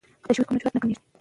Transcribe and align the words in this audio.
که 0.23 0.27
تشویق 0.29 0.47
وي 0.49 0.53
نو 0.55 0.61
جرات 0.61 0.73
نه 0.75 0.81
کمېږي. 0.81 1.01